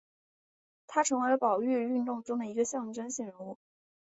[0.87, 3.59] 他成为了保育运动中的一个象征性人物。